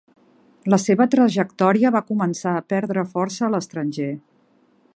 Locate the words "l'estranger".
3.57-4.09